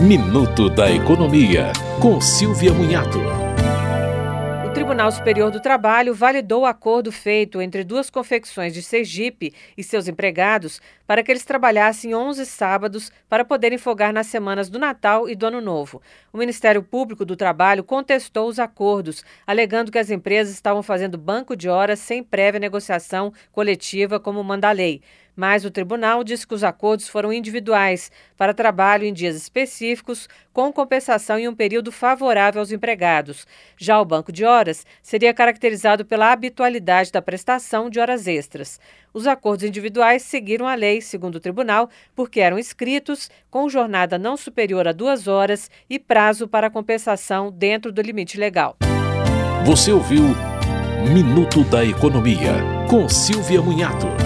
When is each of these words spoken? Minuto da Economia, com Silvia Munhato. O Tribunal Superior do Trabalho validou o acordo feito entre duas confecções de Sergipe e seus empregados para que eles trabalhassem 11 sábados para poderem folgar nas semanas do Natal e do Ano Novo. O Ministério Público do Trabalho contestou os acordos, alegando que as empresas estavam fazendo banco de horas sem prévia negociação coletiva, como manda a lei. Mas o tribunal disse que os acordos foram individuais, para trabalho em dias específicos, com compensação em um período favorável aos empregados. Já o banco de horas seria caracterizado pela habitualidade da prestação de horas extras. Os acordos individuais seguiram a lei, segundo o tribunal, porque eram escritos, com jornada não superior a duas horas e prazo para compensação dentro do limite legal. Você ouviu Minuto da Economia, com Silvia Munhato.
Minuto 0.00 0.70
da 0.70 0.90
Economia, 0.90 1.74
com 2.00 2.22
Silvia 2.22 2.72
Munhato. 2.72 3.18
O 4.66 4.72
Tribunal 4.72 5.12
Superior 5.12 5.50
do 5.50 5.60
Trabalho 5.60 6.14
validou 6.14 6.62
o 6.62 6.66
acordo 6.66 7.12
feito 7.12 7.60
entre 7.60 7.84
duas 7.84 8.08
confecções 8.08 8.72
de 8.72 8.80
Sergipe 8.80 9.52
e 9.76 9.84
seus 9.84 10.08
empregados 10.08 10.80
para 11.06 11.22
que 11.22 11.30
eles 11.30 11.44
trabalhassem 11.44 12.14
11 12.14 12.46
sábados 12.46 13.12
para 13.28 13.44
poderem 13.44 13.76
folgar 13.76 14.10
nas 14.10 14.28
semanas 14.28 14.70
do 14.70 14.78
Natal 14.78 15.28
e 15.28 15.34
do 15.34 15.44
Ano 15.44 15.60
Novo. 15.60 16.00
O 16.32 16.38
Ministério 16.38 16.82
Público 16.82 17.26
do 17.26 17.36
Trabalho 17.36 17.84
contestou 17.84 18.48
os 18.48 18.58
acordos, 18.58 19.22
alegando 19.46 19.92
que 19.92 19.98
as 19.98 20.10
empresas 20.10 20.54
estavam 20.54 20.82
fazendo 20.82 21.18
banco 21.18 21.54
de 21.54 21.68
horas 21.68 21.98
sem 21.98 22.22
prévia 22.22 22.58
negociação 22.58 23.34
coletiva, 23.52 24.18
como 24.18 24.42
manda 24.42 24.70
a 24.70 24.72
lei. 24.72 25.02
Mas 25.40 25.64
o 25.64 25.70
tribunal 25.70 26.22
disse 26.22 26.46
que 26.46 26.52
os 26.52 26.62
acordos 26.62 27.08
foram 27.08 27.32
individuais, 27.32 28.12
para 28.36 28.52
trabalho 28.52 29.06
em 29.06 29.12
dias 29.14 29.34
específicos, 29.34 30.28
com 30.52 30.70
compensação 30.70 31.38
em 31.38 31.48
um 31.48 31.54
período 31.54 31.90
favorável 31.90 32.60
aos 32.60 32.70
empregados. 32.70 33.46
Já 33.78 33.98
o 33.98 34.04
banco 34.04 34.30
de 34.30 34.44
horas 34.44 34.84
seria 35.02 35.32
caracterizado 35.32 36.04
pela 36.04 36.30
habitualidade 36.30 37.10
da 37.10 37.22
prestação 37.22 37.88
de 37.88 37.98
horas 37.98 38.26
extras. 38.26 38.78
Os 39.14 39.26
acordos 39.26 39.64
individuais 39.64 40.24
seguiram 40.24 40.68
a 40.68 40.74
lei, 40.74 41.00
segundo 41.00 41.36
o 41.36 41.40
tribunal, 41.40 41.88
porque 42.14 42.40
eram 42.40 42.58
escritos, 42.58 43.30
com 43.50 43.66
jornada 43.66 44.18
não 44.18 44.36
superior 44.36 44.86
a 44.86 44.92
duas 44.92 45.26
horas 45.26 45.70
e 45.88 45.98
prazo 45.98 46.46
para 46.46 46.68
compensação 46.68 47.50
dentro 47.50 47.90
do 47.90 48.02
limite 48.02 48.36
legal. 48.36 48.76
Você 49.64 49.90
ouviu 49.90 50.36
Minuto 51.10 51.64
da 51.64 51.82
Economia, 51.82 52.52
com 52.90 53.08
Silvia 53.08 53.62
Munhato. 53.62 54.19